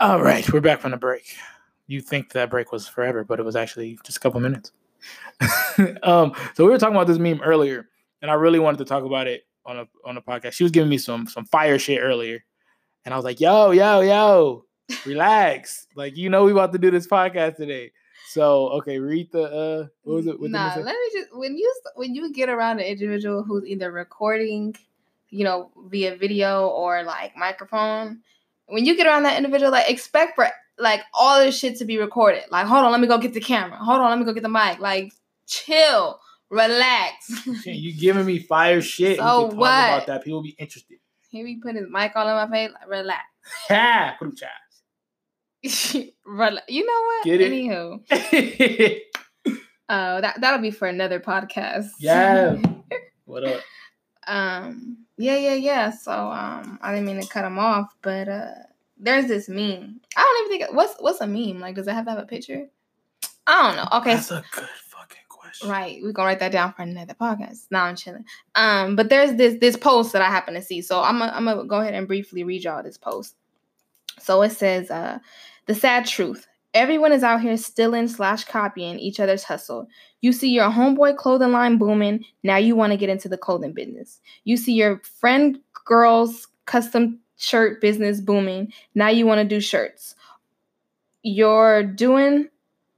[0.00, 1.36] All right, we're back from the break.
[1.86, 4.72] You think that break was forever, but it was actually just a couple minutes.
[6.02, 7.88] um, so we were talking about this meme earlier,
[8.20, 10.52] and I really wanted to talk about it on a on a podcast.
[10.52, 12.44] She was giving me some some fire shit earlier,
[13.04, 14.64] and I was like, "Yo, yo, yo,
[15.06, 15.86] relax!
[15.94, 17.92] like you know we about to do this podcast today."
[18.28, 20.40] So okay, read the uh, what was it?
[20.40, 23.92] What nah, let me just when you when you get around an individual who's either
[23.92, 24.74] recording,
[25.30, 28.20] you know, via video or like microphone
[28.66, 31.98] when you get around that individual, like expect for like all this shit to be
[31.98, 32.44] recorded.
[32.50, 33.76] Like, hold on, let me go get the camera.
[33.76, 34.78] Hold on, let me go get the mic.
[34.78, 35.12] Like,
[35.46, 37.46] chill, relax.
[37.66, 39.18] you giving me fire shit.
[39.18, 39.54] So what?
[39.54, 40.24] about that.
[40.24, 40.98] People be interested.
[41.30, 42.70] He be putting his mic all in my face.
[42.72, 43.22] Like, relax.
[43.68, 44.16] Ha!
[44.18, 44.34] put him
[46.26, 47.24] Rel- you know what?
[47.24, 47.52] Get it?
[47.52, 49.00] Anywho.
[49.88, 51.88] uh, that that'll be for another podcast.
[51.98, 52.56] Yeah.
[53.24, 53.60] what up?
[54.26, 55.90] Um yeah, yeah, yeah.
[55.90, 58.54] So um, I didn't mean to cut him off, but uh,
[58.98, 60.00] there's this meme.
[60.16, 61.76] I don't even think what's what's a meme like.
[61.76, 62.68] Does it have to have a picture?
[63.46, 63.98] I don't know.
[63.98, 65.68] Okay, that's a good fucking question.
[65.68, 67.66] Right, we're gonna write that down for another podcast.
[67.70, 68.24] Now I'm chilling.
[68.54, 71.44] Um, but there's this this post that I happen to see, so I'm gonna I'm
[71.44, 73.36] gonna go ahead and briefly read y'all this post.
[74.18, 75.18] So it says, uh,
[75.66, 76.46] the sad truth.
[76.74, 79.88] Everyone is out here stealing slash copying each other's hustle.
[80.22, 82.24] You see your homeboy clothing line booming.
[82.42, 84.20] Now you want to get into the clothing business.
[84.44, 88.72] You see your friend girl's custom shirt business booming.
[88.94, 90.14] Now you want to do shirts.
[91.22, 92.48] You're doing.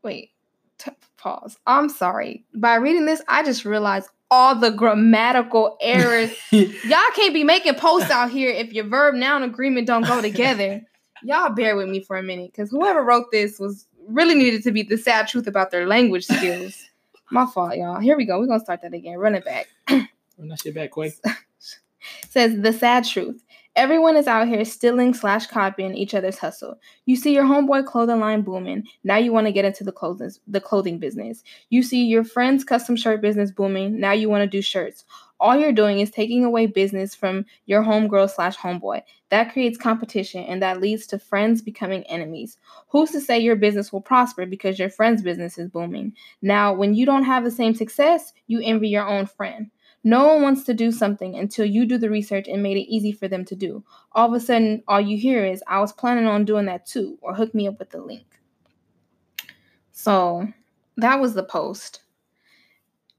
[0.03, 0.31] Wait,
[0.79, 1.59] t- pause.
[1.67, 2.45] I'm sorry.
[2.55, 6.31] By reading this, I just realized all the grammatical errors.
[6.51, 10.87] Y'all can't be making posts out here if your verb noun agreement don't go together
[11.25, 14.71] y'all bear with me for a minute because whoever wrote this was really needed to
[14.71, 16.85] be the sad truth about their language skills.
[17.31, 18.01] My fault, y'all.
[18.01, 18.39] Here we go.
[18.39, 19.19] We're gonna start that again.
[19.19, 19.69] Run it back.
[19.89, 21.15] Run that shit back quick.
[22.29, 23.43] Says the sad truth.
[23.77, 26.79] Everyone is out here stealing slash copying each other's hustle.
[27.07, 28.85] You see your homeboy clothing line booming.
[29.03, 31.43] Now you want to get into the clothing the clothing business.
[31.71, 33.99] You see your friend's custom shirt business booming.
[33.99, 35.05] Now you want to do shirts
[35.45, 39.03] all you're doing is taking away business from your homegirl slash homeboy.
[39.29, 42.57] That creates competition and that leads to friends becoming enemies.
[42.89, 46.15] Who's to say your business will prosper because your friend's business is booming?
[46.41, 49.71] Now, when you don't have the same success, you envy your own friend.
[50.03, 53.13] No one wants to do something until you do the research and made it easy
[53.13, 53.85] for them to do.
[54.13, 57.19] All of a sudden, all you hear is, I was planning on doing that too,
[57.21, 58.25] or hook me up with the link.
[59.93, 60.49] So
[60.97, 62.01] that was the post.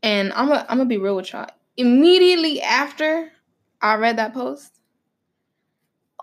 [0.01, 3.31] And I'm going to be real with y'all immediately after
[3.81, 4.79] I read that post,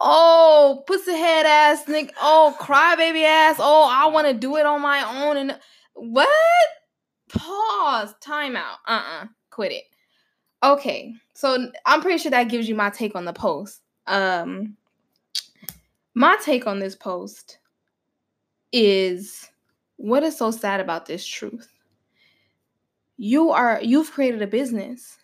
[0.00, 4.82] oh, pussy head ass nigga, oh, crybaby ass, oh, I want to do it on
[4.82, 5.36] my own.
[5.36, 5.58] And
[5.94, 6.28] what?
[7.28, 8.76] Pause, timeout.
[8.86, 9.84] Uh uh-uh, uh, quit it.
[10.62, 13.80] Okay, so I'm pretty sure that gives you my take on the post.
[14.06, 14.76] Um,
[16.14, 17.58] my take on this post
[18.72, 19.48] is
[19.96, 21.68] what is so sad about this truth?
[23.16, 25.16] You are you've created a business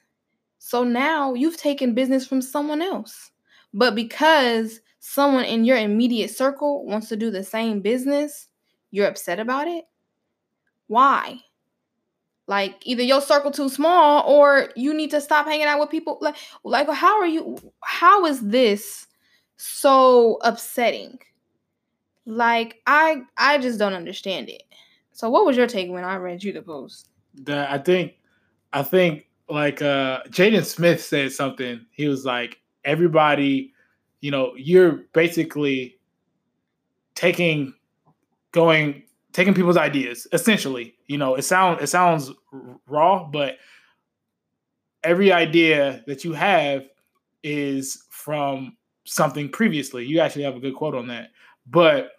[0.68, 3.30] so now you've taken business from someone else.
[3.72, 8.48] But because someone in your immediate circle wants to do the same business,
[8.90, 9.86] you're upset about it?
[10.86, 11.38] Why?
[12.46, 16.18] Like either your circle too small or you need to stop hanging out with people
[16.20, 19.06] like like how are you how is this
[19.56, 21.18] so upsetting?
[22.26, 24.64] Like I I just don't understand it.
[25.12, 27.08] So what was your take when I read you the post?
[27.44, 28.16] That I think
[28.74, 31.84] I think like uh Jaden Smith said something.
[31.90, 33.72] He was like, everybody,
[34.20, 35.98] you know, you're basically
[37.14, 37.74] taking
[38.52, 40.94] going taking people's ideas essentially.
[41.06, 42.32] You know it sounds it sounds
[42.86, 43.56] raw but
[45.04, 46.84] every idea that you have
[47.42, 50.04] is from something previously.
[50.04, 51.30] You actually have a good quote on that.
[51.66, 52.10] But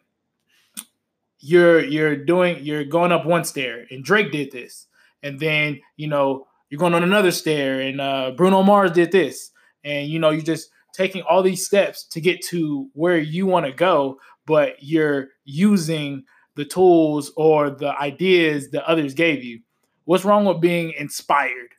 [1.40, 4.88] you're you're doing you're going up one stair and drake did this.
[5.24, 9.52] And then you know you're going on another stair, and uh, Bruno Mars did this,
[9.84, 13.66] and you know you're just taking all these steps to get to where you want
[13.66, 16.24] to go, but you're using
[16.56, 19.62] the tools or the ideas that others gave you.
[20.06, 21.74] What's wrong with being inspired?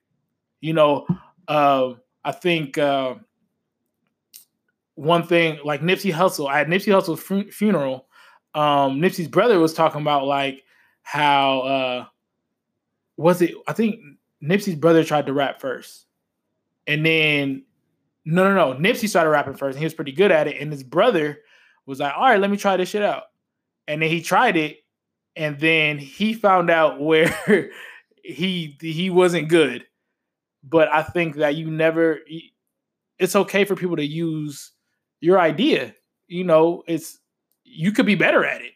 [0.61, 1.07] You know,
[1.49, 1.95] uh,
[2.25, 3.15] I think uh,
[4.95, 8.07] one thing like Nipsey Hussle, I had Nipsey Hussle's fun- funeral.
[8.55, 10.65] Um, Nipsey's brother was talking about like
[11.03, 12.05] how uh,
[13.17, 13.55] was it?
[13.67, 14.01] I think
[14.43, 16.07] Nipsey's brother tried to rap first.
[16.87, 17.65] And then
[18.25, 18.79] no, no, no.
[18.79, 20.61] Nipsey started rapping first and he was pretty good at it.
[20.61, 21.41] And his brother
[21.87, 23.25] was like, all right, let me try this shit out.
[23.89, 24.79] And then he tried it.
[25.37, 27.71] And then he found out where
[28.23, 29.87] he he wasn't good.
[30.63, 32.21] But I think that you never
[33.19, 34.73] it's okay for people to use
[35.21, 35.95] your idea.
[36.27, 37.19] You know, it's
[37.65, 38.73] you could be better at it.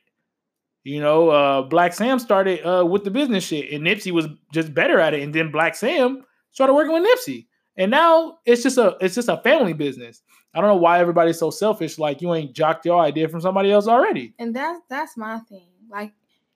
[0.84, 4.74] You know, uh, Blacc Sam started uh, with the business shit, and Nipsey was just
[4.74, 5.22] better at it.
[5.22, 7.46] And then Blacc Sam started working with Nipsey,
[7.76, 10.22] and now it's just a it's just a family business.
[10.54, 11.98] I don't know why everybody's so selfish.
[11.98, 14.34] Like you ain't jocked your idea from somebody else already.
[14.38, 15.68] And that's that's my thing.
[15.90, 16.12] Like,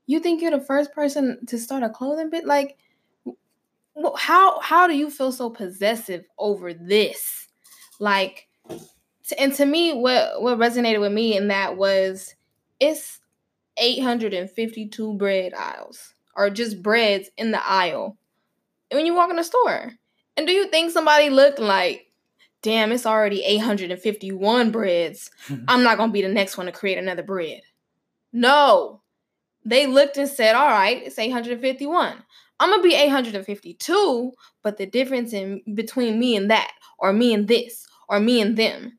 [0.06, 2.44] you think you're the first person to start a clothing bit?
[2.44, 2.76] Like,
[4.16, 7.48] how how do you feel so possessive over this?
[7.98, 8.46] Like,
[9.38, 12.34] and to me, what what resonated with me in that was
[12.78, 13.20] it's
[13.78, 18.16] 852 bread aisles or just breads in the aisle
[18.90, 19.92] when you walk in the store.
[20.36, 22.06] And do you think somebody looked like,
[22.62, 25.30] damn, it's already 851 breads.
[25.69, 27.60] I'm not going to be the next one to create another bread.
[28.32, 29.02] No.
[29.64, 32.22] They looked and said, all right, it's 851.
[32.60, 34.32] I'm going to be 852,
[34.62, 38.56] but the difference in between me and that, or me and this, or me and
[38.56, 38.98] them.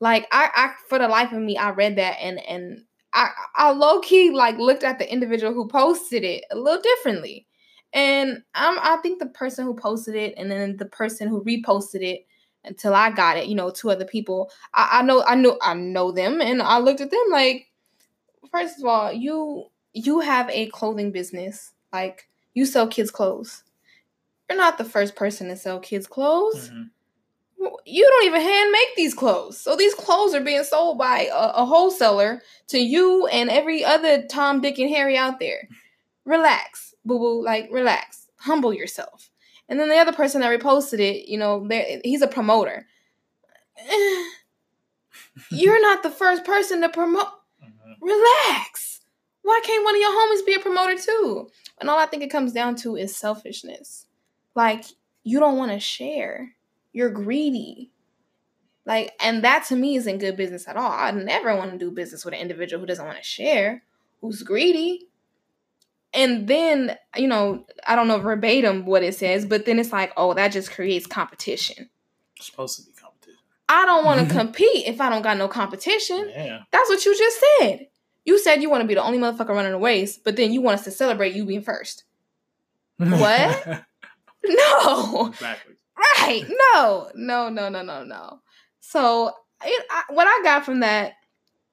[0.00, 3.70] Like I, I for the life of me, I read that and and I, I
[3.72, 7.46] low key like looked at the individual who posted it a little differently.
[7.92, 12.02] And I'm I think the person who posted it and then the person who reposted
[12.02, 12.26] it
[12.64, 14.50] until I got it, you know, two other people.
[14.74, 17.66] I, I know I know I know them and I looked at them like
[18.52, 21.72] first of all, you you have a clothing business.
[21.92, 23.64] Like you sell kids clothes.
[24.48, 26.70] You're not the first person to sell kids clothes.
[26.70, 26.82] Mm-hmm
[27.84, 29.60] you don't even hand make these clothes.
[29.60, 34.22] So these clothes are being sold by a, a, wholesaler to you and every other
[34.22, 35.68] Tom, Dick, and Harry out there.
[36.24, 37.44] Relax, boo boo.
[37.44, 38.28] Like, relax.
[38.36, 39.30] Humble yourself.
[39.68, 41.68] And then the other person that reposted it, you know,
[42.02, 42.86] he's a promoter.
[45.50, 47.26] You're not the first person to promote.
[47.62, 48.04] Mm-hmm.
[48.04, 49.00] Relax.
[49.42, 51.48] Why can't one of your homies be a promoter too?
[51.80, 54.06] And all I think it comes down to is selfishness.
[54.54, 54.84] Like,
[55.22, 56.54] you don't want to share
[56.92, 57.90] you're greedy.
[58.86, 60.90] Like, and that to me isn't good business at all.
[60.90, 63.82] I never want to do business with an individual who doesn't want to share,
[64.20, 65.06] who's greedy.
[66.12, 70.12] And then, you know, I don't know verbatim what it says, but then it's like,
[70.16, 71.88] oh, that just creates competition.
[72.36, 73.38] It's supposed to be competition.
[73.68, 76.28] I don't want to compete if I don't got no competition.
[76.30, 76.62] Yeah.
[76.72, 77.86] That's what you just said.
[78.24, 80.60] You said you want to be the only motherfucker running the race, but then you
[80.60, 82.04] want us to celebrate you being first.
[82.96, 83.84] What?
[84.44, 85.28] no.
[85.28, 85.69] Exactly.
[86.00, 86.44] Right.
[86.74, 88.40] No, no, no, no, no, no.
[88.80, 89.32] So
[89.64, 91.14] it, I, what I got from that,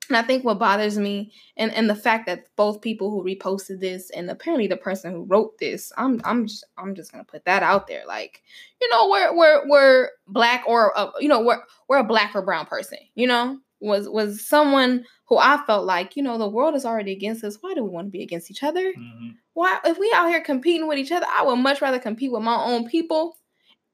[0.10, 3.80] and I think what bothers me, and, and the fact that both people who reposted
[3.80, 7.46] this and apparently the person who wrote this, I'm I'm just I'm just gonna put
[7.46, 8.04] that out there.
[8.08, 8.42] Like,
[8.82, 12.42] you know, we're we're we're black or uh, you know we're we're a black or
[12.42, 13.00] brown person.
[13.16, 17.12] You know, was was someone who I felt like you know the world is already
[17.12, 17.58] against us.
[17.60, 18.94] Why do we want to be against each other?
[18.94, 19.30] Mm-hmm.
[19.54, 22.44] Why if we out here competing with each other, I would much rather compete with
[22.44, 23.38] my own people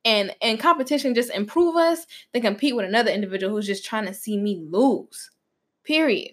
[0.05, 4.13] and and competition just improve us than compete with another individual who's just trying to
[4.13, 5.31] see me lose.
[5.83, 6.31] Period.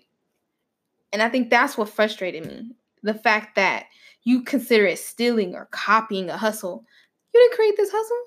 [1.12, 2.70] And I think that's what frustrated me.
[3.02, 3.86] The fact that
[4.24, 6.84] you consider it stealing or copying a hustle.
[7.32, 8.22] You didn't create this hustle.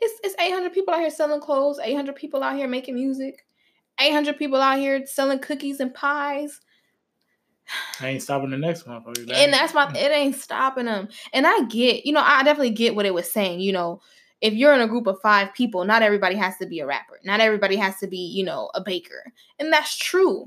[0.00, 3.44] It's, it's 800 people out here selling clothes, 800 people out here making music,
[4.00, 6.60] 800 people out here selling cookies and pies.
[8.00, 9.04] I ain't stopping the next one.
[9.32, 9.96] And that's my, mm.
[9.96, 11.08] it ain't stopping them.
[11.32, 13.60] And I get, you know, I definitely get what it was saying.
[13.60, 14.00] You know,
[14.40, 17.20] if you're in a group of five people, not everybody has to be a rapper.
[17.24, 19.32] Not everybody has to be, you know, a baker.
[19.58, 20.46] And that's true.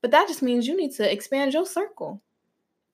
[0.00, 2.20] But that just means you need to expand your circle.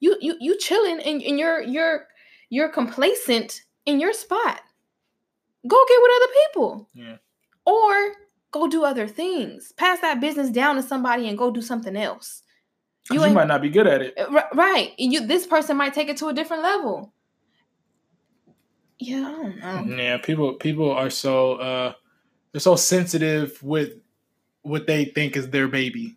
[0.01, 2.07] You you you chilling and, and you're you're
[2.51, 4.61] you're complacent in your spot.
[5.67, 6.89] Go get with other people.
[6.95, 7.17] Yeah.
[7.65, 8.13] Or
[8.51, 9.73] go do other things.
[9.73, 12.43] Pass that business down to somebody and go do something else.
[13.11, 14.19] You, you might not be good at it.
[14.19, 14.93] Uh, right.
[14.99, 17.14] And you this person might take it to a different level.
[18.99, 19.27] Yeah,
[19.63, 19.97] I don't know.
[19.97, 21.93] Yeah, people people are so uh
[22.53, 23.95] they're so sensitive with
[24.63, 26.17] what they think is their baby.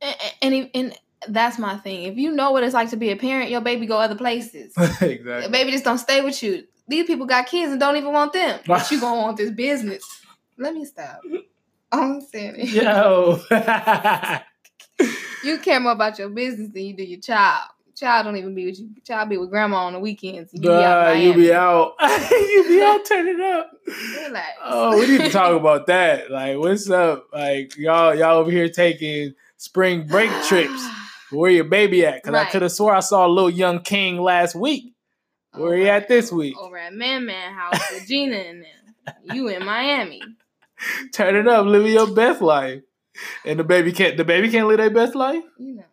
[0.00, 0.98] And, and and
[1.28, 2.04] that's my thing.
[2.04, 4.72] If you know what it's like to be a parent, your baby go other places.
[4.78, 5.20] exactly.
[5.22, 6.64] Your baby just don't stay with you.
[6.86, 8.60] These people got kids and don't even want them.
[8.66, 10.04] But you gonna want this business.
[10.56, 11.20] Let me stop.
[11.92, 12.68] I'm saying it.
[12.70, 13.40] Yo.
[15.44, 18.66] you care more about your business than you do your child child don't even be
[18.66, 18.90] with you.
[19.04, 20.52] Child be with grandma on the weekends.
[20.52, 21.12] You be out.
[21.14, 21.94] You be out.
[22.30, 23.04] you be out.
[23.04, 23.70] Turn it up.
[23.86, 24.48] Relax.
[24.62, 26.30] Oh, we need to talk about that.
[26.30, 27.28] Like, what's up?
[27.32, 30.86] Like, y'all, y'all over here taking spring break trips.
[31.30, 32.22] Where your baby at?
[32.22, 32.46] Because right.
[32.46, 34.94] I could have swore I saw a little young king last week.
[35.54, 36.56] Oh, Where over, he at this week?
[36.58, 39.14] Over at Man Man House with Gina and them.
[39.34, 40.22] You in Miami.
[41.12, 42.82] Turn it up, living your best life.
[43.44, 44.16] And the baby can't.
[44.16, 45.42] The baby can't live their best life.
[45.58, 45.84] You know.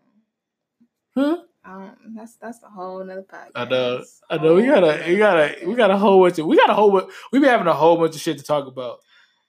[1.15, 1.37] Huh?
[1.65, 3.51] Um, that's that's a whole nother podcast.
[3.55, 4.53] I know, I know.
[4.53, 6.91] We gotta, we gotta, we got a whole bunch of, we got a whole,
[7.31, 8.99] we been having a whole bunch of shit to talk about,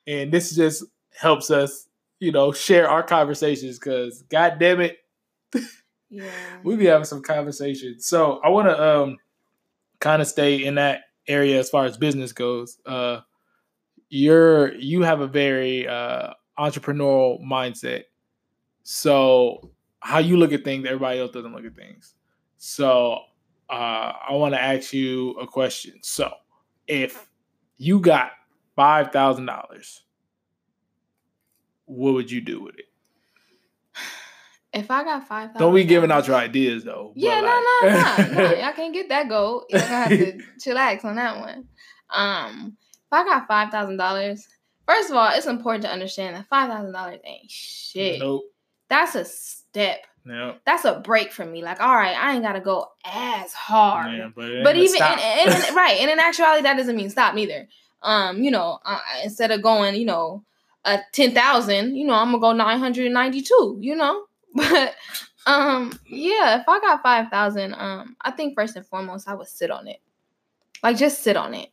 [0.06, 0.85] and this just
[1.18, 3.78] helps us, you know, share our conversations.
[3.78, 4.99] Because, god damn it,
[6.08, 6.30] Yeah.
[6.64, 8.06] we be having some conversations.
[8.06, 9.18] So I want to um
[10.00, 12.78] kind of stay in that area as far as business goes.
[12.87, 13.20] Uh,
[14.08, 18.04] you're you have a very uh entrepreneurial mindset.
[18.85, 19.70] So
[20.06, 22.14] how you look at things, everybody else doesn't look at things.
[22.58, 23.18] So
[23.68, 25.94] uh, I want to ask you a question.
[26.02, 26.32] So
[26.86, 27.28] if
[27.76, 28.30] you got
[28.76, 30.02] five thousand dollars,
[31.86, 32.84] what would you do with it?
[34.72, 37.12] If I got five thousand, Don't be giving out your ideas though.
[37.16, 38.62] Yeah, no, like- no, no, no.
[38.62, 39.64] I can't get that gold.
[39.75, 41.66] I have to chillax on that one.
[42.10, 44.46] Um, if I got five thousand dollars,
[44.86, 48.20] first of all, it's important to understand that five thousand dollars ain't shit.
[48.20, 48.44] Nope.
[48.88, 49.25] That's a
[49.76, 50.06] step.
[50.25, 50.56] Nope.
[50.64, 51.62] That's a break for me.
[51.62, 54.12] Like, all right, I ain't gotta go as hard.
[54.12, 55.68] Yeah, but but even gonna and, stop.
[55.68, 57.68] and, right, and in actuality, that doesn't mean stop neither.
[58.02, 60.42] Um, you know, uh, instead of going, you know,
[60.85, 63.78] a ten thousand, you know, I'm gonna go nine hundred ninety two.
[63.80, 64.95] You know, but
[65.47, 69.49] um, yeah, if I got five thousand, um, I think first and foremost, I would
[69.49, 70.00] sit on it,
[70.83, 71.68] like just sit on it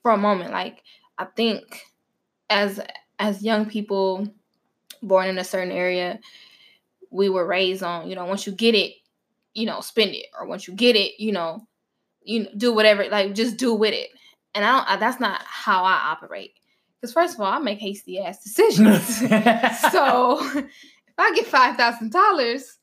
[0.00, 0.52] for a moment.
[0.52, 0.82] Like
[1.18, 1.82] I think
[2.48, 2.80] as
[3.18, 4.28] as young people
[5.02, 6.20] born in a certain area,
[7.12, 8.94] we were raised on, you know, once you get it,
[9.54, 11.66] you know, spend it, or once you get it, you know,
[12.22, 14.10] you know, do whatever, like just do with it.
[14.54, 14.90] And I don't.
[14.90, 16.52] I, that's not how I operate.
[17.00, 19.02] Because first of all, I make hasty ass decisions.
[19.92, 22.78] so if I get five thousand dollars,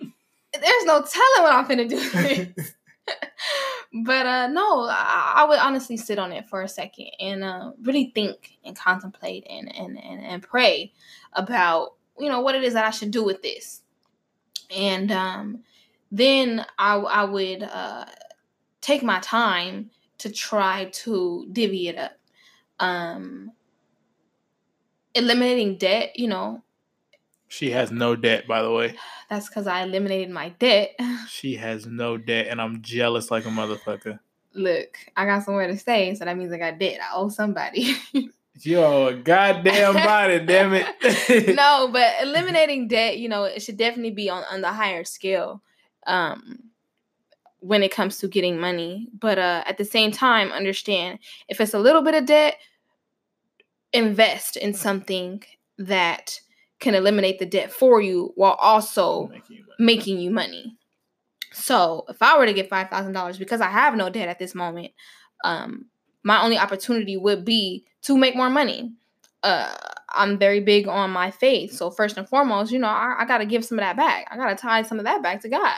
[0.00, 2.46] there's no telling what I'm gonna do.
[4.04, 7.72] but uh no, I, I would honestly sit on it for a second and uh,
[7.82, 10.92] really think and contemplate and, and and and pray
[11.32, 13.82] about you know what it is that I should do with this.
[14.74, 15.64] And um
[16.12, 18.06] then I I would uh
[18.80, 22.12] take my time to try to divvy it up.
[22.78, 23.52] Um
[25.14, 26.62] eliminating debt, you know,
[27.48, 28.94] she has no debt, by the way.
[29.28, 30.94] that's because I eliminated my debt.
[31.28, 34.18] She has no debt, and I'm jealous like a motherfucker.
[34.52, 36.98] Look, I got somewhere to stay, so that means I got debt.
[37.00, 37.94] I owe somebody.
[38.58, 41.54] Yo, a goddamn body, damn it.
[41.56, 45.62] no, but eliminating debt, you know, it should definitely be on, on the higher scale
[46.06, 46.58] um,
[47.60, 49.08] when it comes to getting money.
[49.18, 52.56] But uh, at the same time, understand if it's a little bit of debt,
[53.92, 55.42] invest in something
[55.78, 56.40] that
[56.80, 59.74] can eliminate the debt for you while also Making you money.
[59.78, 60.76] making you money.
[61.52, 64.38] So if I were to get five thousand dollars because I have no debt at
[64.38, 64.92] this moment,
[65.44, 65.86] um,
[66.22, 68.92] my only opportunity would be to make more money.
[69.42, 69.74] Uh,
[70.10, 73.38] I'm very big on my faith, so first and foremost, you know, I, I got
[73.38, 74.26] to give some of that back.
[74.30, 75.76] I got to tie some of that back to God.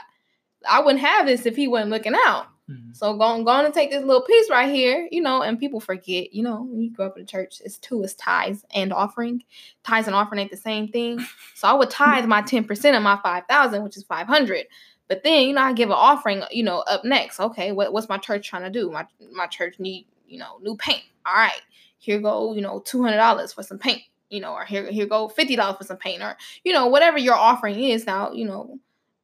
[0.69, 2.47] I wouldn't have this if He wasn't looking out.
[2.69, 2.95] Mhm.
[2.95, 5.59] So go on, go on and take this little piece right here, you know, and
[5.59, 8.65] people forget, you know, when you grow up in the church, it's two, it's tithes
[8.73, 9.43] and offering.
[9.83, 11.19] Tithes and offering ain't the same thing.
[11.55, 14.65] So I would tithe my 10% of my 5,000, which is 500.
[15.09, 17.39] But then, you know, I give an offering, you know, up next.
[17.39, 18.89] Okay, what, what's my church trying to do?
[18.89, 21.03] My my church need, you know, new paint.
[21.25, 21.61] All right,
[21.99, 25.77] here go, you know, $200 for some paint, you know, or here, here go $50
[25.77, 26.35] for some paint, or,
[26.65, 28.05] you know, whatever your offering is.
[28.05, 28.79] Now, you know,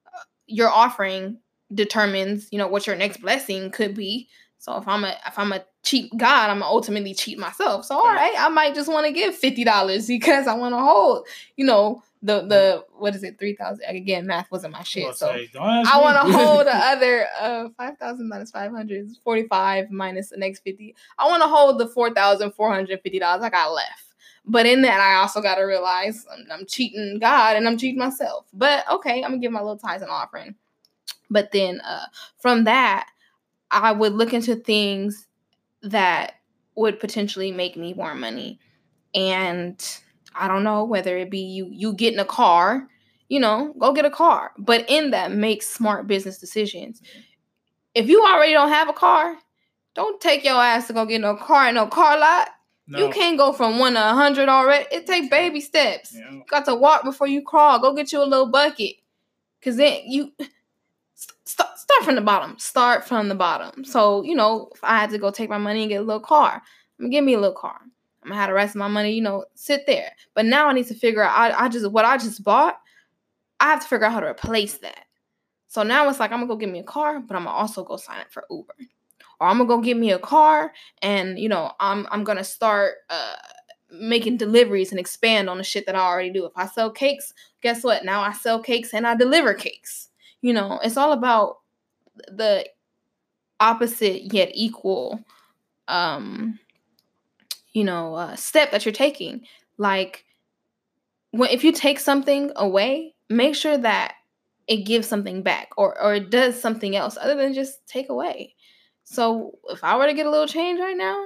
[0.07, 1.39] uh, your offering
[1.73, 4.27] determines you know what your next blessing could be.
[4.57, 7.85] So if i'm a if i'm a cheap god i'm ultimately cheat myself.
[7.85, 8.33] So all right.
[8.37, 12.41] i might just want to give $50 because i want to hold you know the
[12.41, 15.49] the what is it 3000 again math wasn't my shit so say,
[15.85, 19.89] I want to hold the other uh five thousand minus five hundred is forty five
[19.89, 20.95] minus the next fifty.
[21.17, 24.05] I want to hold the four thousand four hundred fifty dollars I got left.
[24.45, 27.99] But in that, I also got to realize I'm, I'm cheating God and I'm cheating
[27.99, 28.47] myself.
[28.53, 30.55] But okay, I'm gonna give my little tithes and offering.
[31.29, 32.05] But then uh
[32.39, 33.07] from that,
[33.71, 35.27] I would look into things
[35.81, 36.33] that
[36.75, 38.59] would potentially make me more money,
[39.13, 39.79] and
[40.35, 42.87] I don't know whether it be you you getting a car
[43.29, 44.51] you know, go get a car.
[44.57, 47.01] But in that, make smart business decisions.
[47.95, 49.37] If you already don't have a car,
[49.95, 52.49] don't take your ass to go get no car in no car lot.
[52.87, 52.97] No.
[52.97, 54.87] You can't go from one to a hundred already.
[54.91, 56.15] It take baby steps.
[56.15, 56.31] Yeah.
[56.31, 57.79] You got to walk before you crawl.
[57.79, 58.95] Go get you a little bucket.
[59.63, 60.31] Cause then you
[61.43, 62.57] start start from the bottom.
[62.57, 63.83] Start from the bottom.
[63.83, 66.21] So, you know, if I had to go take my money and get a little
[66.21, 67.79] car, I'm gonna give me a little car.
[68.31, 70.11] I'm gonna the rest of my money, you know, sit there.
[70.33, 72.79] But now I need to figure out I, I just what I just bought,
[73.59, 75.05] I have to figure out how to replace that.
[75.67, 77.83] So now it's like I'm gonna go get me a car, but I'm gonna also
[77.83, 78.75] go sign up for Uber.
[79.39, 82.95] Or I'm gonna go get me a car and you know, I'm I'm gonna start
[83.09, 83.35] uh
[83.91, 86.45] making deliveries and expand on the shit that I already do.
[86.45, 88.05] If I sell cakes, guess what?
[88.05, 90.09] Now I sell cakes and I deliver cakes.
[90.41, 91.57] You know, it's all about
[92.27, 92.67] the
[93.59, 95.19] opposite yet equal
[95.87, 96.59] um
[97.73, 99.45] you know, uh, step that you're taking.
[99.77, 100.25] Like
[101.31, 104.15] when if you take something away, make sure that
[104.67, 108.55] it gives something back or or it does something else other than just take away.
[109.03, 111.25] So if I were to get a little change right now,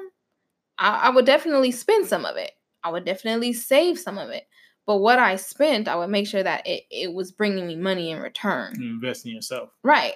[0.77, 2.51] I, I would definitely spend some of it.
[2.83, 4.47] I would definitely save some of it.
[4.85, 8.12] But what I spent, I would make sure that it, it was bringing me money
[8.12, 8.75] in return.
[8.79, 9.69] You invest in yourself.
[9.81, 10.15] Right.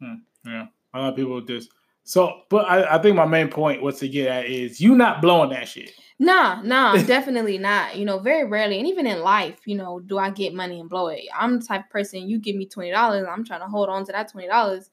[0.00, 0.14] Hmm.
[0.44, 0.66] Yeah.
[0.94, 1.70] A lot of people just
[2.04, 5.22] so but I, I think my main point was to get at is you not
[5.22, 5.92] blowing that shit.
[6.18, 7.96] Nah, nah, definitely not.
[7.96, 10.88] You know, very rarely, and even in life, you know, do I get money and
[10.88, 11.24] blow it.
[11.36, 14.04] I'm the type of person you give me twenty dollars, I'm trying to hold on
[14.06, 14.90] to that twenty dollars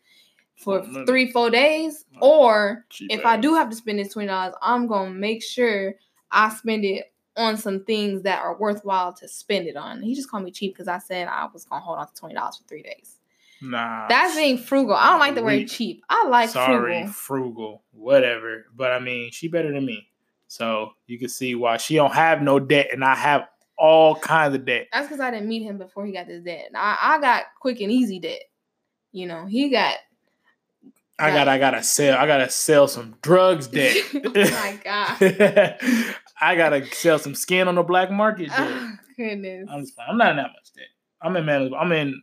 [0.55, 2.05] for Oh, three, four days.
[2.21, 5.95] Or Cheap if I do have to spend this twenty dollars, I'm gonna make sure
[6.31, 10.01] I spend it on some things that are worthwhile to spend it on.
[10.01, 12.35] He just called me cheap because I said I was gonna hold on to twenty
[12.35, 13.18] dollars for three days.
[13.61, 14.07] Nah.
[14.07, 14.95] That's being frugal.
[14.95, 16.03] I don't like the word cheap.
[16.09, 17.13] I like sorry, frugal.
[17.13, 18.65] frugal, whatever.
[18.75, 20.07] But I mean, she better than me,
[20.47, 23.47] so you can see why she don't have no debt, and I have
[23.77, 24.87] all kinds of debt.
[24.93, 26.69] That's because I didn't meet him before he got this debt.
[26.75, 28.43] I, I got quick and easy debt.
[29.11, 29.95] You know, he got.
[31.17, 33.97] I got, I gotta sell, I gotta sell some drugs debt.
[34.13, 35.17] oh my god.
[36.41, 38.49] I gotta sell some skin on the black market.
[38.57, 38.71] Oh, debt.
[38.71, 39.67] Oh, goodness.
[39.69, 40.85] I'm just, I'm not in that much debt.
[41.21, 41.77] I'm in manageable.
[41.77, 42.21] I'm in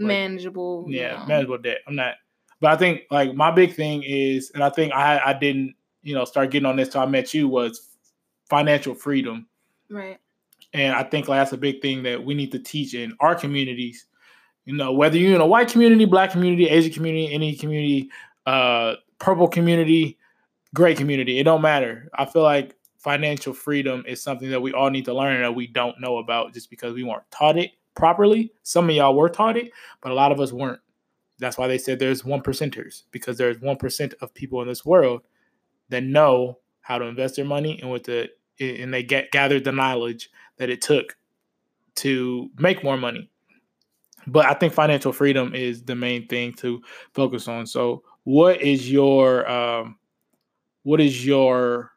[0.00, 0.84] like, Manageable.
[0.88, 1.26] yeah, know.
[1.26, 1.78] manageable debt.
[1.86, 2.14] I'm not,
[2.60, 6.14] but I think like my big thing is, and I think I I didn't you
[6.14, 7.96] know start getting on this till I met you was
[8.48, 9.46] financial freedom,
[9.88, 10.18] Right.
[10.72, 13.34] and I think like that's a big thing that we need to teach in our
[13.34, 14.06] communities.
[14.64, 18.10] You know, whether you're in a white community, black community, Asian community, any community,
[18.46, 20.18] uh, purple community,
[20.74, 22.08] gray community, it don't matter.
[22.14, 25.66] I feel like financial freedom is something that we all need to learn that we
[25.66, 28.52] don't know about just because we weren't taught it properly.
[28.62, 29.70] Some of y'all were taught it,
[30.00, 30.80] but a lot of us weren't.
[31.38, 34.84] That's why they said there's one percenters because there's one percent of people in this
[34.84, 35.22] world
[35.88, 38.28] that know how to invest their money and with the
[38.60, 41.16] and they get gathered the knowledge that it took
[41.96, 43.30] to make more money.
[44.26, 46.82] But I think financial freedom is the main thing to
[47.14, 47.66] focus on.
[47.66, 49.96] So, what is your um,
[50.82, 51.92] what is your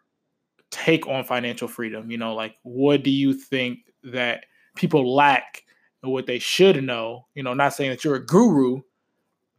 [0.71, 2.09] take on financial freedom?
[2.09, 5.62] You know, like what do you think that people lack
[6.03, 7.27] and what they should know?
[7.33, 8.81] You know, not saying that you're a guru,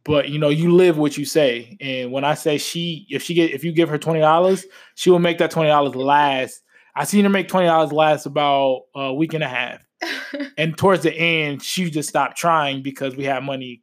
[0.05, 1.75] but you know, you live what you say.
[1.81, 5.09] And when I say she, if she get if you give her twenty dollars, she
[5.09, 6.61] will make that twenty dollars last.
[6.95, 9.81] I seen her make twenty dollars last about a week and a half.
[10.57, 13.81] And towards the end, she just stopped trying because we had money.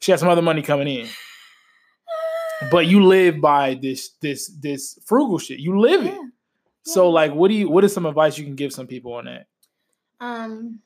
[0.00, 1.08] She had some other money coming in.
[2.70, 5.60] But you live by this this this frugal shit.
[5.60, 6.14] You live it.
[6.14, 6.22] Yeah.
[6.84, 9.26] So like what do you what is some advice you can give some people on
[9.26, 9.46] that?
[10.20, 10.80] Um.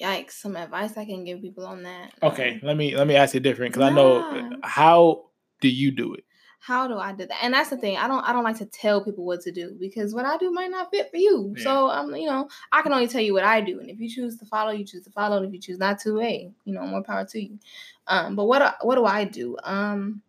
[0.00, 0.32] Yikes!
[0.32, 2.12] Some advice I can give people on that.
[2.22, 5.26] Okay, Um, let me let me ask you different because I know how
[5.60, 6.24] do you do it?
[6.66, 7.44] how do I do that?
[7.44, 7.96] And that's the thing.
[7.96, 10.50] I don't I don't like to tell people what to do because what I do
[10.50, 11.54] might not fit for you.
[11.56, 11.62] Yeah.
[11.62, 13.78] So um, you know, I can only tell you what I do.
[13.78, 15.36] And if you choose to follow, you choose to follow.
[15.36, 17.60] And if you choose not to, hey, you know, more power to you.
[18.08, 19.56] Um, but what what do I do?
[19.62, 20.22] Um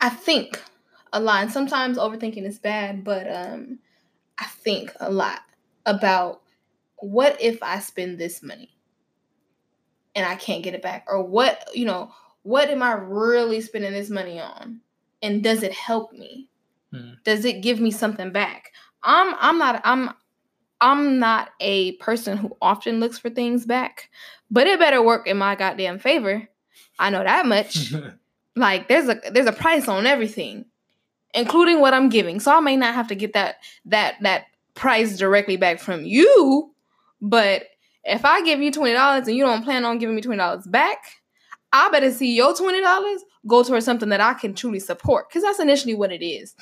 [0.00, 0.62] I think
[1.14, 1.42] a lot.
[1.42, 3.78] And sometimes overthinking is bad, but um
[4.38, 5.40] I think a lot
[5.86, 6.42] about
[7.00, 8.76] what if I spend this money
[10.14, 11.06] and I can't get it back?
[11.08, 14.80] Or what, you know, what am I really spending this money on?
[15.22, 16.48] And does it help me?
[16.92, 17.12] Hmm.
[17.24, 18.72] Does it give me something back?
[19.02, 20.10] I'm I'm not I'm
[20.80, 24.10] I'm not a person who often looks for things back,
[24.50, 26.48] but it better work in my goddamn favor.
[26.98, 27.92] I know that much.
[28.56, 30.64] like there's a there's a price on everything,
[31.34, 32.40] including what I'm giving.
[32.40, 33.56] So I may not have to get that
[33.86, 36.72] that that price directly back from you,
[37.20, 37.64] but
[38.04, 40.66] if I give you twenty dollars and you don't plan on giving me twenty dollars
[40.66, 40.98] back,
[41.72, 45.42] I better see your twenty dollars go towards something that I can truly support because
[45.42, 46.54] that's initially what it is.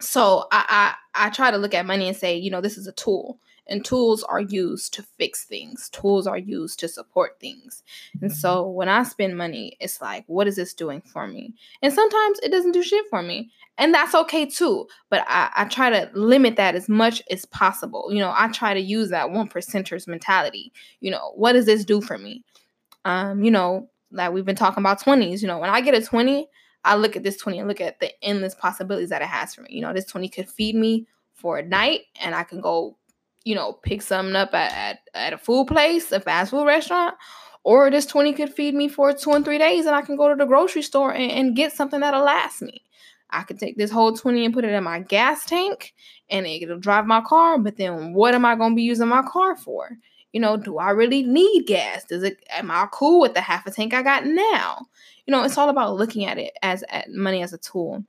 [0.00, 2.86] So I, I I try to look at money and say, you know, this is
[2.86, 3.38] a tool,
[3.70, 5.88] and tools are used to fix things.
[5.90, 7.82] Tools are used to support things.
[8.20, 11.54] And so when I spend money, it's like, what is this doing for me?
[11.80, 13.50] And sometimes it doesn't do shit for me.
[13.78, 14.88] And that's okay too.
[15.08, 18.08] But I, I try to limit that as much as possible.
[18.10, 20.72] You know, I try to use that one percenters mentality.
[21.00, 22.44] You know, what does this do for me?
[23.04, 25.40] Um, you know, like we've been talking about 20s.
[25.40, 26.48] You know, when I get a 20,
[26.84, 29.62] I look at this 20 and look at the endless possibilities that it has for
[29.62, 29.68] me.
[29.70, 32.96] You know, this 20 could feed me for a night and I can go,
[33.44, 37.14] you know, pick something up at, at, at a food place, a fast food restaurant,
[37.64, 40.28] or this 20 could feed me for two and three days and I can go
[40.28, 42.82] to the grocery store and, and get something that'll last me.
[43.30, 45.94] I could take this whole 20 and put it in my gas tank
[46.28, 49.22] and it'll drive my car, but then what am I going to be using my
[49.22, 49.98] car for?
[50.32, 52.04] You know, do I really need gas?
[52.04, 54.86] Does it am I cool with the half a tank I got now?
[55.26, 58.04] You know, it's all about looking at it as at money as a tool.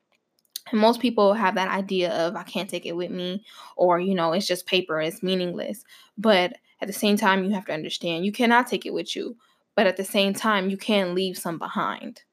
[0.72, 3.44] And most people have that idea of I can't take it with me
[3.76, 5.84] or you know, it's just paper, it's meaningless.
[6.18, 9.38] But At the same time, you have to understand you cannot take it with you,
[9.76, 12.24] but at the same time, you can leave some behind.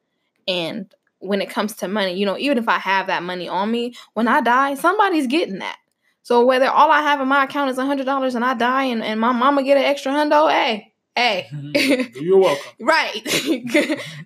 [0.47, 3.71] And when it comes to money, you know, even if I have that money on
[3.71, 5.77] me, when I die, somebody's getting that.
[6.23, 8.85] So whether all I have in my account is a hundred dollars and I die
[8.85, 11.49] and, and my mama get an extra hundo, hey, hey,
[12.21, 12.73] you're welcome.
[12.81, 13.23] right.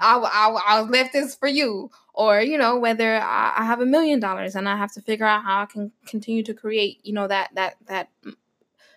[0.00, 1.90] I, I, I left this for you.
[2.14, 5.26] Or, you know, whether I, I have a million dollars and I have to figure
[5.26, 8.08] out how I can continue to create, you know, that that that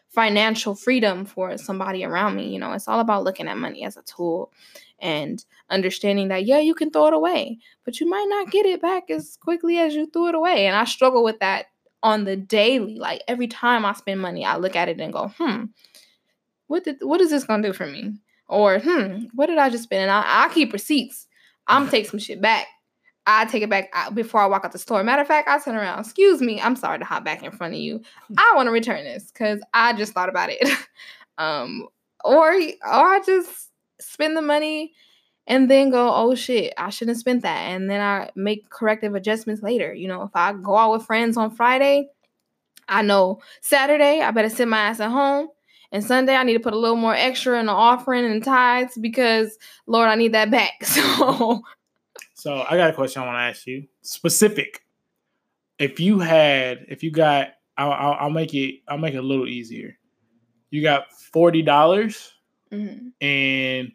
[0.09, 2.51] financial freedom for somebody around me.
[2.51, 4.51] You know, it's all about looking at money as a tool
[4.99, 8.81] and understanding that yeah you can throw it away but you might not get it
[8.81, 10.67] back as quickly as you threw it away.
[10.67, 11.65] And i struggle with that
[12.03, 12.97] on the daily.
[12.97, 15.65] Like every time i spend money i look at it and go hmm
[16.67, 18.13] what did what is this gonna do for me?
[18.47, 20.03] Or hmm what did i just spend?
[20.03, 21.27] And i, I keep receipts.
[21.67, 22.67] I'm take some shit back
[23.27, 25.03] I take it back before I walk out the store.
[25.03, 25.99] Matter of fact, I turn around.
[25.99, 28.01] Excuse me, I'm sorry to hop back in front of you.
[28.37, 30.67] I want to return this because I just thought about it.
[31.37, 31.87] um,
[32.23, 34.93] or or I just spend the money
[35.47, 37.71] and then go, oh shit, I shouldn't have spent that.
[37.71, 39.93] And then I make corrective adjustments later.
[39.93, 42.09] You know, if I go out with friends on Friday,
[42.87, 45.49] I know Saturday I better sit my ass at home.
[45.91, 48.97] And Sunday I need to put a little more extra in the offering and tithes
[48.99, 49.57] because
[49.87, 50.73] Lord, I need that back.
[50.83, 51.61] So
[52.45, 53.87] So I got a question I want to ask you.
[54.03, 54.85] Specific.
[55.79, 59.23] If you had, if you got, I'll, I'll, I'll make it, I'll make it a
[59.23, 59.97] little easier.
[60.69, 62.35] You got forty dollars,
[62.71, 63.07] mm-hmm.
[63.19, 63.91] and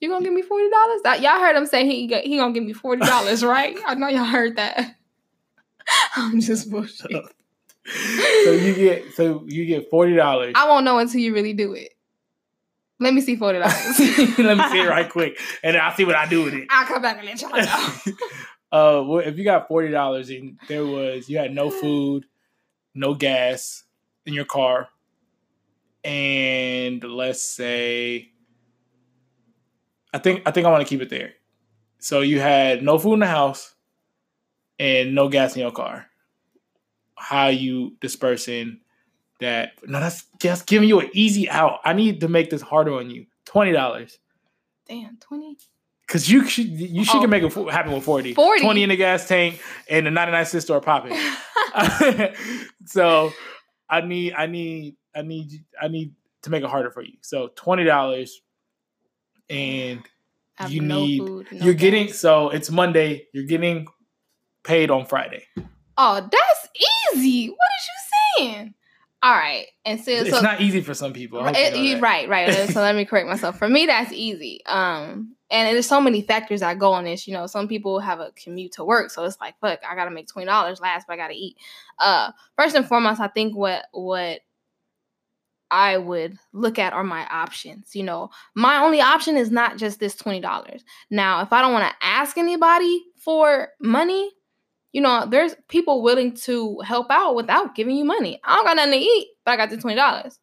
[0.00, 1.22] you gonna give me forty dollars?
[1.22, 3.78] Y'all heard him say he he gonna give me forty dollars, right?
[3.86, 4.96] I know y'all heard that.
[6.16, 7.12] I'm just bullshit.
[8.44, 10.54] so you get so you get forty dollars.
[10.56, 11.94] I won't know until you really do it.
[13.02, 13.74] Let me see forty dollars.
[14.38, 16.68] let me see it right quick, and I'll see what I do with it.
[16.70, 18.12] I'll come back and let y'all know.
[18.72, 22.26] uh, well, if you got forty dollars and there was you had no food,
[22.94, 23.82] no gas
[24.24, 24.88] in your car,
[26.04, 28.30] and let's say
[30.14, 31.32] I think I think I want to keep it there.
[31.98, 33.74] So you had no food in the house
[34.78, 36.06] and no gas in your car.
[37.16, 38.81] How you dispersing
[39.42, 39.72] that?
[39.84, 41.80] No, that's just giving you an easy out.
[41.84, 43.26] I need to make this harder on you.
[43.44, 44.18] Twenty dollars.
[44.88, 45.56] Damn, twenty.
[46.08, 47.26] Cause you should you should oh.
[47.26, 47.68] make it oh.
[47.68, 48.34] happen with 40.
[48.34, 48.62] 40.
[48.62, 51.16] 20 in the gas tank and the 99 cent store popping.
[52.84, 53.32] so
[53.88, 57.14] I need I need I need I need to make it harder for you.
[57.22, 58.42] So twenty dollars
[59.48, 60.02] and
[60.68, 61.80] you no need food, no you're gas.
[61.80, 63.86] getting so it's Monday, you're getting
[64.64, 65.46] paid on Friday.
[65.96, 66.68] Oh, that's
[67.14, 67.48] easy.
[67.48, 68.74] What is you saying?
[69.22, 71.46] All right, and so it's so, not easy for some people.
[71.46, 72.68] It, you know right, right.
[72.68, 73.56] so let me correct myself.
[73.56, 74.60] For me, that's easy.
[74.66, 77.28] Um, and there's so many factors that go on this.
[77.28, 80.10] You know, some people have a commute to work, so it's like, fuck, I gotta
[80.10, 81.56] make twenty dollars last, but I gotta eat.
[82.00, 84.40] Uh, first and foremost, I think what what
[85.72, 87.96] I would look at are my options.
[87.96, 90.82] You know, my only option is not just this $20.
[91.10, 94.30] Now, if I don't want to ask anybody for money,
[94.92, 98.40] you know, there's people willing to help out without giving you money.
[98.44, 100.38] I don't got nothing to eat, but I got the $20.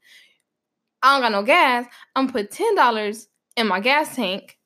[1.01, 1.85] I don't got no gas.
[2.15, 4.57] I'm gonna put $10 in my gas tank.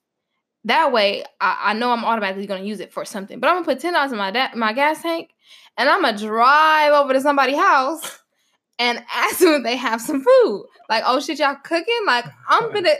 [0.65, 3.39] That way, I, I know I'm automatically gonna use it for something.
[3.39, 5.32] But I'm gonna put $10 in my da- my gas tank
[5.78, 8.19] and I'm gonna drive over to somebody's house
[8.80, 10.65] and ask them if they have some food.
[10.89, 12.00] Like, oh shit, y'all cooking?
[12.08, 12.93] Like, I'm gonna,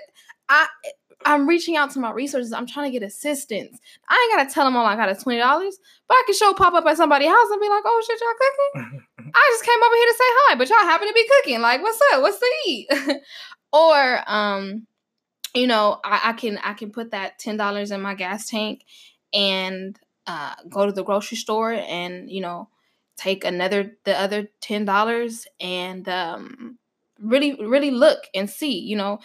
[0.50, 0.68] I,
[1.26, 2.54] I'm reaching out to my resources.
[2.54, 3.80] I'm trying to get assistance.
[4.10, 6.54] I ain't gotta tell them all I got is twenty dollars, but I can show
[6.54, 9.06] pop up at somebody's house and be like, "Oh shit, y'all cooking?
[9.36, 11.62] I just came over here to say hi, but y'all happen to be cooking.
[11.62, 12.22] Like, what's up?
[12.22, 12.88] What's to eat?"
[13.74, 14.88] or, um,
[15.54, 18.84] you know, I, I can I can put that ten dollars in my gas tank
[19.34, 22.70] and uh, go to the grocery store and you know
[23.18, 26.78] take another the other ten dollars and um,
[27.20, 29.20] really really look and see you know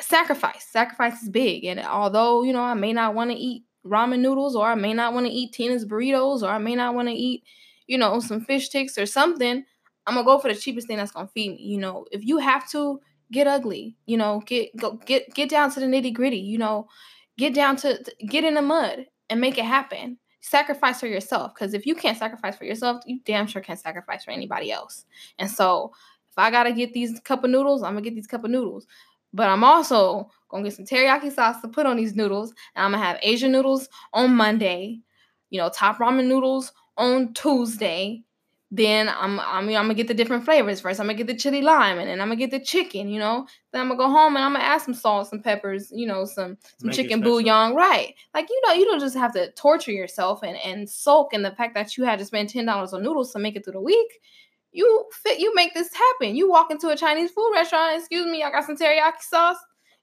[0.00, 0.66] sacrifice.
[0.70, 4.56] Sacrifice is big and although you know i may not want to eat ramen noodles
[4.56, 7.14] or i may not want to eat tina's burritos or i may not want to
[7.14, 7.44] eat
[7.86, 9.64] you know some fish sticks or something
[10.06, 12.04] i'm gonna go for the cheapest thing that's gonna feed me you know?
[12.10, 13.00] If you have to
[13.32, 14.42] get ugly you know?
[14.46, 16.88] Get go get get down to the nitty gritty you know?
[17.38, 20.18] Get down to get in the mud and make it happen.
[20.40, 24.24] Sacrifice for yourself because if you can't sacrifice for yourself you damn sure can't sacrifice
[24.24, 25.06] for anybody else.
[25.38, 25.92] And so
[26.28, 28.86] if i gotta get these cup of noodles i'm gonna get these cup of noodles
[29.32, 32.92] but i'm also gonna get some teriyaki sauce to put on these noodles and i'm
[32.92, 34.98] gonna have asian noodles on monday
[35.50, 38.22] you know top ramen noodles on tuesday
[38.72, 40.98] then I'm I'm, I'm gonna get the different flavors first.
[40.98, 43.08] I'm gonna get the chili lime, and then I'm gonna get the chicken.
[43.08, 45.92] You know, then I'm gonna go home and I'm gonna add some salt, some peppers.
[45.94, 47.74] You know, some some Make chicken bouillon.
[47.76, 48.14] Right?
[48.34, 51.52] Like you know, you don't just have to torture yourself and and sulk in the
[51.52, 53.80] fact that you had to spend ten dollars on noodles to make it through the
[53.80, 54.20] week.
[54.76, 56.36] You fit you make this happen.
[56.36, 59.56] You walk into a Chinese food restaurant, excuse me, I got some teriyaki sauce.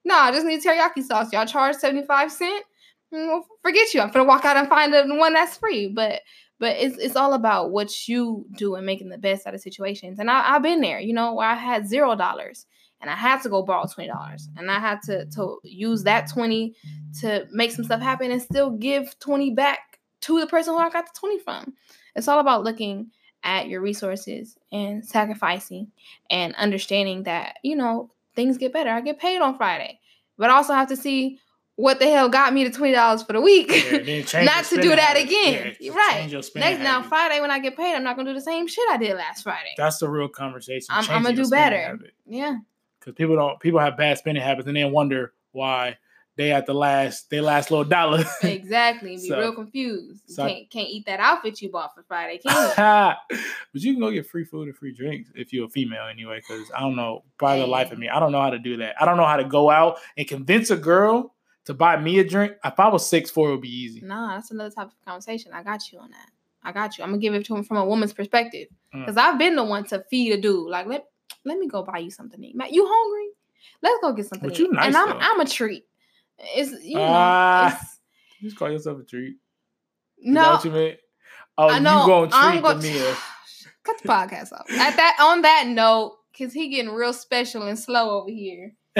[0.04, 1.32] No, I just need teriyaki sauce.
[1.32, 2.64] Y'all charge 75 cent.
[3.12, 4.00] Mm, forget you.
[4.00, 5.88] I'm gonna walk out and find the one that's free.
[5.88, 6.22] But
[6.58, 10.18] but it's it's all about what you do and making the best out of situations.
[10.18, 12.66] And I, I've been there, you know, where I had zero dollars
[13.00, 16.28] and I had to go borrow twenty dollars, and I had to to use that
[16.28, 16.74] twenty
[17.20, 20.90] to make some stuff happen and still give twenty back to the person who I
[20.90, 21.74] got the twenty from.
[22.16, 23.10] It's all about looking
[23.44, 25.92] at your resources and sacrificing
[26.30, 28.90] and understanding that you know things get better.
[28.90, 30.00] I get paid on Friday,
[30.36, 31.38] but I also have to see
[31.76, 33.70] what the hell got me to twenty dollars for the week.
[33.70, 35.24] Yeah, not to do that habit.
[35.24, 35.76] again.
[35.78, 36.32] Yeah, right.
[36.56, 38.96] Next now Friday when I get paid, I'm not gonna do the same shit I
[38.96, 39.74] did last Friday.
[39.76, 40.86] That's the real conversation.
[40.90, 41.78] I'm, I'm gonna do better.
[41.78, 42.14] Habit.
[42.26, 42.56] Yeah
[43.04, 45.96] because people don't people have bad spending habits and then wonder why
[46.36, 48.24] they at the last they last little dollar.
[48.42, 49.16] exactly.
[49.16, 50.22] Be so, real confused.
[50.26, 53.38] So can't can't eat that outfit you bought for Friday, can you?
[53.72, 56.40] but you can go get free food and free drinks if you're a female anyway.
[56.46, 58.78] Because I don't know, by the life of me, I don't know how to do
[58.78, 58.96] that.
[59.00, 61.34] I don't know how to go out and convince a girl
[61.66, 62.54] to buy me a drink.
[62.64, 64.00] If I was six four, it would be easy.
[64.00, 65.52] Nah, that's another type of conversation.
[65.52, 66.30] I got you on that.
[66.64, 67.04] I got you.
[67.04, 69.20] I'm gonna give it to him from a woman's perspective because mm.
[69.20, 70.68] I've been the one to feed a dude.
[70.68, 71.04] Like let
[71.44, 72.56] let me go buy you something to eat.
[72.56, 73.28] Matt, you hungry?
[73.82, 74.48] Let's go get something.
[74.48, 75.18] But you nice, and I'm though.
[75.20, 75.84] I'm a treat.
[76.38, 77.04] It's you know.
[77.04, 77.98] Uh, it's,
[78.40, 79.36] you just call yourself a treat.
[80.18, 80.94] Is no, you?
[81.56, 83.14] Oh, I know, you gonna treat I'm go- the meal?
[83.84, 84.64] Cut the podcast off.
[84.70, 88.74] At that on that note, cause he getting real special and slow over here.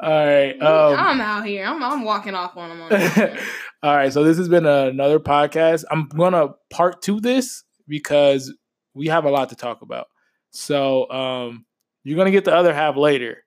[0.00, 0.52] All right.
[0.62, 1.64] Um, I'm out here.
[1.64, 3.38] I'm I'm walking off on him.
[3.82, 4.12] All right.
[4.12, 5.84] So this has been another podcast.
[5.90, 8.54] I'm gonna part two this because
[8.94, 10.06] we have a lot to talk about.
[10.50, 11.66] So um,
[12.04, 13.44] you're gonna get the other half later.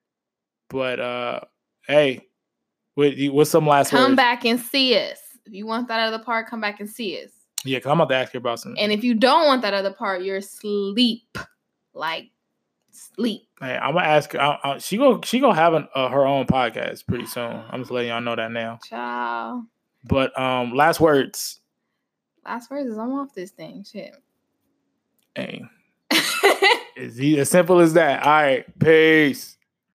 [0.72, 1.42] But uh,
[1.86, 2.28] hey,
[2.96, 4.02] what, what's some last words.
[4.02, 4.16] come words?
[4.18, 5.20] back and see us.
[5.46, 7.30] If you want that other part, come back and see us.
[7.66, 8.76] Yeah, cause I'm about to ask you about some.
[8.78, 11.38] And if you don't want that other part, you're asleep,
[11.94, 12.30] like
[12.92, 13.44] sleep.
[13.60, 14.34] Hey, I'm gonna ask.
[14.34, 15.22] I, I, she go.
[15.24, 17.64] She gonna have an, uh, her own podcast pretty soon.
[17.70, 18.80] I'm just letting y'all know that now.
[18.84, 19.64] Ciao.
[20.06, 21.60] But um, last words.
[22.46, 23.84] Last words is I'm off this thing.
[23.84, 24.16] Shit.
[25.36, 25.64] Hey.
[26.12, 28.24] it's as simple as that.
[28.24, 28.80] All right.
[28.80, 29.58] Peace.